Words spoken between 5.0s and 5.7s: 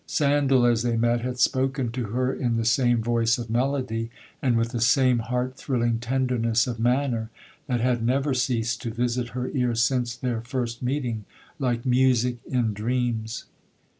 heart